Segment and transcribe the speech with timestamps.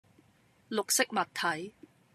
[0.71, 1.75] 綠色物體